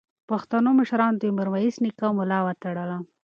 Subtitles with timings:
[0.29, 2.97] پښتنو مشرانو د میرویس نیکه ملا وتړله.